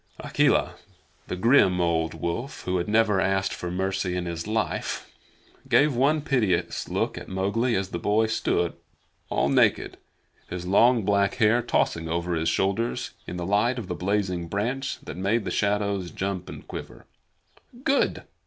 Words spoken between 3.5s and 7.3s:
for mercy in his life, gave one piteous look at